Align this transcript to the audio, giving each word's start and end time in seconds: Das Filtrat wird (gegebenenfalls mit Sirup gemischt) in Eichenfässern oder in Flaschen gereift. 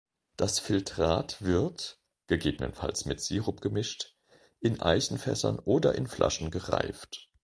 Das 0.35 0.57
Filtrat 0.57 1.43
wird 1.43 1.99
(gegebenenfalls 2.25 3.05
mit 3.05 3.21
Sirup 3.21 3.61
gemischt) 3.61 4.15
in 4.59 4.81
Eichenfässern 4.81 5.59
oder 5.59 5.93
in 5.93 6.07
Flaschen 6.07 6.49
gereift. 6.49 7.29